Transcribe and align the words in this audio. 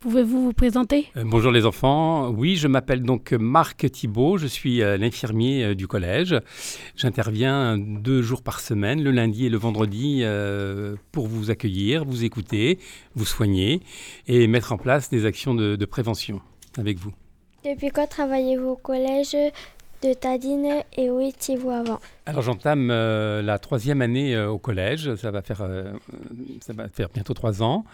Pouvez-vous 0.00 0.44
vous 0.44 0.52
présenter? 0.52 1.06
Euh, 1.16 1.24
bonjour 1.26 1.50
les 1.50 1.66
enfants. 1.66 2.30
Oui, 2.30 2.54
je 2.54 2.68
m'appelle 2.68 3.02
donc 3.02 3.32
Marc 3.32 3.90
Thibault. 3.90 4.38
Je 4.38 4.46
suis 4.46 4.80
euh, 4.80 4.96
l'infirmier 4.96 5.64
euh, 5.64 5.74
du 5.74 5.88
collège. 5.88 6.36
J'interviens 6.94 7.76
deux 7.76 8.22
jours 8.22 8.42
par 8.42 8.60
semaine, 8.60 9.02
le 9.02 9.10
lundi 9.10 9.46
et 9.46 9.48
le 9.48 9.58
vendredi, 9.58 10.20
euh, 10.22 10.94
pour 11.10 11.26
vous 11.26 11.50
accueillir, 11.50 12.04
vous 12.04 12.22
écouter, 12.22 12.78
vous 13.16 13.24
soigner 13.24 13.80
et 14.28 14.46
mettre 14.46 14.72
en 14.72 14.78
place 14.78 15.10
des 15.10 15.26
actions 15.26 15.54
de, 15.54 15.74
de 15.74 15.84
prévention 15.84 16.40
avec 16.76 16.98
vous. 16.98 17.12
Depuis 17.64 17.88
quand 17.88 18.06
travaillez-vous 18.06 18.68
au 18.68 18.76
collège? 18.76 19.36
De 20.02 20.12
Tadine 20.14 20.82
et 20.96 21.10
où 21.10 21.20
étiez-vous 21.20 21.70
avant 21.70 21.98
Alors 22.26 22.42
j'entame 22.42 22.90
euh, 22.90 23.42
la 23.42 23.58
troisième 23.58 24.00
année 24.00 24.34
euh, 24.34 24.48
au 24.48 24.58
collège, 24.58 25.14
ça 25.16 25.30
va, 25.30 25.42
faire, 25.42 25.62
euh, 25.62 25.92
ça 26.60 26.72
va 26.72 26.88
faire 26.88 27.08
bientôt 27.12 27.34
trois 27.34 27.62
ans. 27.62 27.84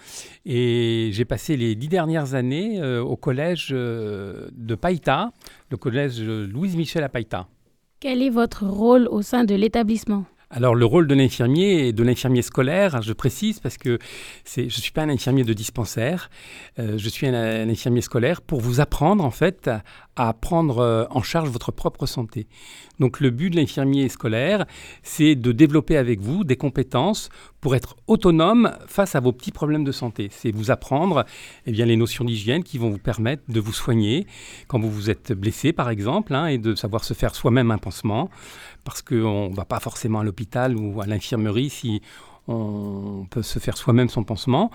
Et 0.45 1.11
j'ai 1.13 1.25
passé 1.25 1.57
les 1.57 1.75
dix 1.75 1.89
dernières 1.89 2.35
années 2.35 2.81
euh, 2.81 3.03
au 3.03 3.17
collège 3.17 3.69
euh, 3.73 4.49
de 4.53 4.75
Païta, 4.75 5.33
le 5.71 5.77
collège 5.77 6.21
Louise 6.21 6.77
Michel 6.77 7.05
à 7.05 7.09
Païta. 7.09 7.49
Quel 8.01 8.23
est 8.23 8.31
votre 8.31 8.67
rôle 8.67 9.09
au 9.11 9.23
sein 9.23 9.45
de 9.45 9.55
l'établissement? 9.55 10.25
Alors 10.57 10.77
le 10.77 10.85
rôle 10.85 11.09
de 11.09 11.15
l'infirmier 11.15 11.89
et 11.89 11.93
de 11.93 12.03
l'infirmier 12.05 12.43
scolaire, 12.43 13.03
je 13.03 13.13
précise 13.13 13.59
parce 13.59 13.77
que 13.77 13.99
c'est, 14.45 14.69
je 14.69 14.77
ne 14.77 14.83
suis 14.83 14.93
pas 14.93 15.03
un 15.03 15.09
infirmier 15.09 15.43
de 15.43 15.53
dispensaire, 15.53 16.31
euh, 16.79 16.97
je 16.97 17.09
suis 17.09 17.27
un, 17.27 17.35
un 17.35 17.69
infirmier 17.69 18.03
scolaire 18.03 18.41
pour 18.41 18.61
vous 18.61 18.79
apprendre 18.81 19.25
en 19.25 19.33
fait 19.33 19.69
à, 19.69 19.83
à 20.17 20.33
prendre 20.33 20.79
euh, 20.79 21.05
en 21.11 21.23
charge 21.23 21.49
votre 21.49 21.73
propre 21.73 22.07
santé. 22.07 22.47
Donc 23.01 23.21
le 23.21 23.31
but 23.31 23.51
de 23.51 23.57
l'infirmier 23.57 24.09
scolaire, 24.09 24.67
c'est 25.03 25.35
de 25.35 25.53
développer 25.53 25.97
avec 25.97 26.21
vous 26.21 26.45
des 26.45 26.57
compétences 26.57 27.29
pour 27.61 27.75
être 27.75 27.97
autonome 28.07 28.73
face 28.87 29.15
à 29.15 29.21
vos 29.21 29.33
petits 29.33 29.53
problèmes 29.53 29.85
de 29.85 29.93
santé. 29.93 30.29
C'est 30.31 30.53
vous 30.53 30.71
apprendre 30.71 31.25
eh 31.67 31.73
bien, 31.73 31.87
les 31.87 31.97
notions 31.97 32.25
d'hygiène 32.25 32.63
qui 32.63 32.79
vont 32.79 32.91
vous 32.91 32.99
permettre 32.99 33.43
de 33.49 33.61
vous 33.61 33.73
soigner 33.73 34.27
quand 34.69 34.79
vous 34.79 34.91
vous 34.91 35.11
êtes 35.11 35.33
blessé 35.33 35.73
par 35.73 35.91
exemple 35.91 36.35
hein, 36.35 36.47
et 36.47 36.59
de 36.59 36.75
savoir 36.75 37.05
se 37.05 37.15
faire 37.15 37.35
soi-même 37.35 37.71
un 37.71 37.79
pansement 37.79 38.31
parce 38.85 39.03
qu'on 39.03 39.51
ne 39.51 39.55
va 39.55 39.65
pas 39.65 39.81
forcément 39.81 40.21
à 40.21 40.25
l'hôpital 40.25 40.77
ou 40.77 41.01
à 41.01 41.07
l'infirmerie 41.07 41.71
si 41.71 42.03
on 42.47 43.27
peut 43.31 43.43
se 43.43 43.59
faire 43.59 43.77
soi-même 43.77 44.09
son 44.09 44.25
pansement. 44.25 44.71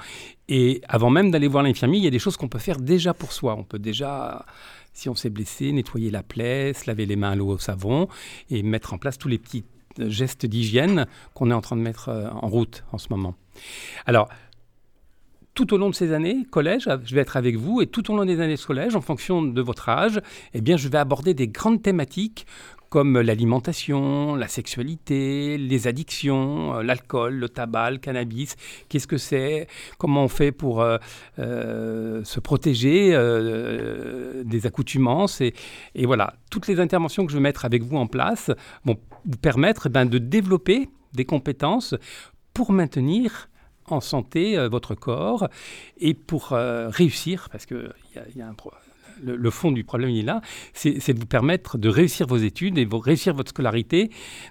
Et 0.47 0.81
avant 0.87 1.09
même 1.09 1.31
d'aller 1.31 1.47
voir 1.47 1.63
l'infirmier, 1.63 1.99
il 1.99 2.03
y 2.03 2.07
a 2.07 2.11
des 2.11 2.19
choses 2.19 2.37
qu'on 2.37 2.47
peut 2.47 2.59
faire 2.59 2.79
déjà 2.79 3.13
pour 3.13 3.31
soi. 3.31 3.55
On 3.55 3.63
peut 3.63 3.79
déjà, 3.79 4.45
si 4.99 5.07
on 5.07 5.15
s'est 5.15 5.29
blessé, 5.29 5.71
nettoyer 5.71 6.11
la 6.11 6.23
plaie, 6.23 6.73
se 6.73 6.85
laver 6.85 7.05
les 7.05 7.15
mains 7.15 7.31
à 7.31 7.35
l'eau 7.35 7.47
au 7.47 7.57
savon 7.57 8.09
et 8.49 8.63
mettre 8.63 8.93
en 8.93 8.97
place 8.97 9.17
tous 9.17 9.29
les 9.29 9.37
petits 9.37 9.63
gestes 9.97 10.45
d'hygiène 10.45 11.07
qu'on 11.33 11.51
est 11.51 11.53
en 11.53 11.61
train 11.61 11.77
de 11.77 11.81
mettre 11.81 12.09
euh, 12.09 12.29
en 12.29 12.47
route 12.47 12.83
en 12.91 12.97
ce 12.97 13.07
moment. 13.09 13.35
Alors, 14.05 14.27
tout 15.59 15.73
au 15.73 15.77
long 15.77 15.89
de 15.89 15.95
ces 15.95 16.13
années 16.13 16.45
collège, 16.49 16.87
je 17.03 17.13
vais 17.13 17.19
être 17.19 17.35
avec 17.35 17.57
vous 17.57 17.81
et 17.81 17.87
tout 17.87 18.09
au 18.09 18.15
long 18.15 18.23
des 18.23 18.39
années 18.39 18.55
de 18.55 18.61
collège, 18.61 18.95
en 18.95 19.01
fonction 19.01 19.41
de 19.41 19.61
votre 19.61 19.89
âge, 19.89 20.21
eh 20.53 20.61
bien, 20.61 20.77
je 20.77 20.87
vais 20.87 20.97
aborder 20.97 21.33
des 21.33 21.49
grandes 21.49 21.81
thématiques 21.81 22.45
comme 22.87 23.19
l'alimentation, 23.19 24.35
la 24.35 24.47
sexualité, 24.47 25.57
les 25.57 25.87
addictions, 25.87 26.77
euh, 26.77 26.81
l'alcool, 26.81 27.35
le 27.35 27.49
tabac, 27.49 27.91
le 27.91 27.97
cannabis. 27.97 28.55
Qu'est-ce 28.87 29.05
que 29.05 29.17
c'est? 29.17 29.67
Comment 29.97 30.23
on 30.23 30.27
fait 30.29 30.53
pour 30.53 30.81
euh, 30.81 30.97
euh, 31.39 32.23
se 32.23 32.39
protéger 32.39 33.09
des 34.45 34.65
accoutumances? 34.65 35.41
Et, 35.41 35.53
et, 35.93 36.05
voilà, 36.05 36.35
toutes 36.49 36.67
les 36.67 36.79
interventions 36.79 37.25
que 37.25 37.33
je 37.33 37.37
vais 37.37 37.43
mettre 37.43 37.65
avec 37.65 37.83
vous 37.83 37.97
en 37.97 38.07
place 38.07 38.49
vont 38.85 38.97
vous 39.25 39.37
permettre 39.37 39.87
eh 39.87 39.89
ben, 39.89 40.05
de 40.05 40.19
développer 40.19 40.89
des 41.13 41.25
compétences 41.25 41.95
pour 42.53 42.71
maintenir 42.71 43.48
en 43.93 44.01
santé 44.01 44.57
euh, 44.57 44.69
votre 44.69 44.95
corps. 44.95 45.47
Et 45.99 46.13
pour 46.13 46.53
euh, 46.53 46.89
réussir, 46.89 47.49
parce 47.51 47.65
qu'il 47.65 47.93
y, 48.15 48.39
y, 48.39 48.41
a 48.41 48.47
un 48.47 48.53
problème 48.53 48.81
le, 49.23 49.35
le, 49.35 49.49
fond 49.49 49.71
du 49.71 49.83
problème 49.83 50.09
il 50.09 50.19
est 50.19 50.23
là, 50.23 50.41
c'est 50.73 51.13
de 51.13 51.19
vous 51.19 51.25
permettre 51.25 51.77
de 51.77 51.89
réussir 51.89 52.27
vos 52.27 52.37
études 52.37 52.77
et 52.77 52.85
de 52.85 52.95
réussir 52.95 53.33
votre 53.33 53.49
scolarité 53.49 54.09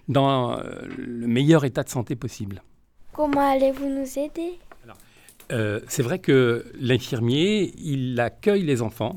dans 0.09 0.53
euh, 0.53 0.63
le 0.97 1.27
meilleur 1.27 1.65
état 1.65 1.83
de 1.83 1.89
santé 1.89 2.17
possible. 2.17 2.63
Comment 3.13 3.51
allez-vous 3.53 3.89
nous 3.89 4.19
aider? 4.19 4.59
Euh, 5.51 5.81
C'est 5.89 6.03
vrai 6.03 6.19
que 6.19 6.67
l'infirmier, 6.79 7.73
il 7.79 8.21
accueille 8.21 8.63
les 8.63 8.83
enfants, 8.83 9.17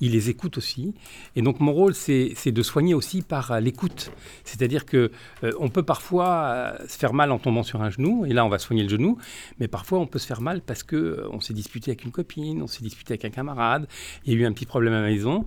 il 0.00 0.12
les 0.12 0.30
écoute 0.30 0.58
aussi. 0.58 0.94
Et 1.36 1.42
donc 1.42 1.60
mon 1.60 1.72
rôle, 1.72 1.94
c'est 1.94 2.52
de 2.52 2.62
soigner 2.62 2.94
aussi 2.94 3.22
par 3.22 3.52
euh, 3.52 3.60
l'écoute. 3.60 4.10
C'est-à-dire 4.44 4.84
que 4.86 5.10
euh, 5.44 5.52
on 5.58 5.68
peut 5.68 5.82
parfois 5.82 6.28
euh, 6.28 6.88
se 6.88 6.98
faire 6.98 7.12
mal 7.12 7.30
en 7.32 7.38
tombant 7.38 7.62
sur 7.62 7.82
un 7.82 7.90
genou, 7.90 8.26
et 8.26 8.32
là 8.32 8.44
on 8.44 8.48
va 8.48 8.58
soigner 8.58 8.82
le 8.82 8.88
genou, 8.88 9.18
mais 9.58 9.68
parfois 9.68 9.98
on 9.98 10.06
peut 10.06 10.18
se 10.18 10.26
faire 10.26 10.40
mal 10.40 10.60
parce 10.60 10.82
que 10.82 11.24
on 11.30 11.40
s'est 11.40 11.54
disputé 11.54 11.90
avec 11.90 12.04
une 12.04 12.12
copine, 12.12 12.62
on 12.62 12.66
s'est 12.66 12.82
disputé 12.82 13.12
avec 13.12 13.24
un 13.24 13.30
camarade, 13.30 13.86
il 14.24 14.32
y 14.32 14.36
a 14.36 14.38
eu 14.40 14.46
un 14.46 14.52
petit 14.52 14.66
problème 14.66 14.94
à 14.94 15.00
la 15.00 15.08
maison, 15.08 15.44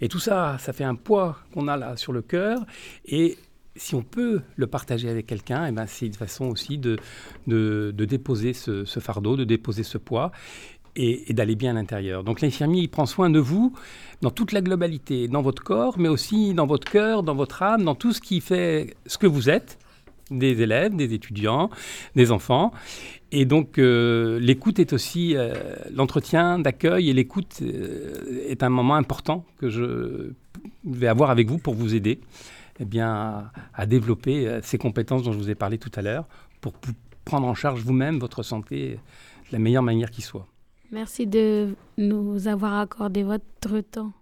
et 0.00 0.08
tout 0.08 0.18
ça, 0.18 0.56
ça 0.58 0.72
fait 0.72 0.84
un 0.84 0.94
poids 0.94 1.38
qu'on 1.52 1.68
a 1.68 1.76
là 1.76 1.96
sur 1.96 2.12
le 2.12 2.22
cœur, 2.22 2.64
et 3.06 3.36
si 3.76 3.94
on 3.94 4.02
peut 4.02 4.40
le 4.56 4.66
partager 4.66 5.08
avec 5.08 5.26
quelqu'un, 5.26 5.66
eh 5.66 5.72
ben 5.72 5.86
c'est 5.86 6.06
une 6.06 6.14
façon 6.14 6.46
aussi 6.46 6.78
de, 6.78 6.98
déposer 7.46 8.52
ce, 8.52 8.84
fardeau, 9.00 9.36
de 9.36 9.44
déposer 9.44 9.82
ce 9.82 9.98
poids 9.98 10.32
et, 10.96 11.32
d'aller 11.32 11.54
bien 11.54 11.72
à 11.72 11.74
l'intérieur. 11.74 12.24
Donc 12.24 12.40
l'infirmier, 12.40 12.88
prend 12.88 13.06
soin 13.06 13.30
de 13.30 13.38
vous 13.38 13.72
dans 14.22 14.30
toute 14.30 14.52
la 14.52 14.60
globalité, 14.60 15.28
dans 15.28 15.42
votre 15.42 15.62
corps, 15.62 15.98
mais 15.98 16.08
aussi 16.08 16.54
dans 16.54 16.66
votre 16.66 16.90
cœur, 16.90 17.22
dans 17.22 17.34
votre 17.34 17.62
âme, 17.62 17.84
dans 17.84 17.94
tout 17.94 18.12
ce 18.12 18.20
qui 18.20 18.40
fait 18.40 18.96
ce 19.06 19.18
que 19.18 19.26
vous 19.26 19.50
êtes, 19.50 19.78
des 20.30 20.60
élèves, 20.62 20.96
des 20.96 21.14
étudiants, 21.14 21.70
des 22.14 22.32
enfants. 22.32 22.72
Et 23.32 23.44
donc 23.44 23.78
euh, 23.78 24.38
l'écoute 24.40 24.78
est 24.78 24.92
aussi 24.92 25.36
euh, 25.36 25.54
l'entretien 25.94 26.58
d'accueil 26.58 27.10
et 27.10 27.12
l'écoute 27.12 27.58
euh, 27.62 28.44
est 28.48 28.62
un 28.62 28.68
moment 28.68 28.94
important 28.94 29.44
que 29.58 29.68
je 29.68 30.32
vais 30.84 31.08
avoir 31.08 31.30
avec 31.30 31.48
vous 31.48 31.58
pour 31.58 31.74
vous 31.74 31.94
aider 31.94 32.20
eh 32.80 32.84
bien, 32.84 33.50
à, 33.74 33.86
développer 33.86 34.60
ces 34.62 34.78
compétences 34.78 35.22
dont 35.22 35.32
je 35.32 35.38
vous 35.38 35.50
ai 35.50 35.54
parlé 35.54 35.78
tout 35.78 35.90
à 35.94 36.02
l'heure 36.02 36.26
pour 36.60 36.74
prendre 37.24 37.46
en 37.46 37.54
charge 37.54 37.80
vous-même 37.80 38.18
votre 38.18 38.42
santé 38.42 38.98
de 39.48 39.52
la 39.52 39.58
meilleure 39.58 39.82
manière 39.82 40.10
qui 40.10 40.22
soit. 40.22 40.46
Merci 40.92 41.26
de 41.26 41.74
nous 41.98 42.46
avoir 42.46 42.80
accordé 42.80 43.22
votre 43.22 43.80
temps. 43.80 44.12